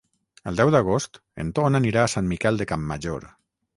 El 0.51 0.55
deu 0.59 0.69
d'agost 0.75 1.19
en 1.43 1.51
Ton 1.59 1.81
anirà 1.81 2.01
a 2.05 2.09
Sant 2.15 2.31
Miquel 2.33 2.59
de 2.63 2.69
Campmajor. 2.73 3.29